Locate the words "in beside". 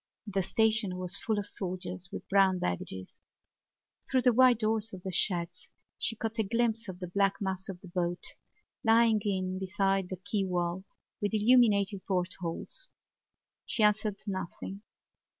9.23-10.09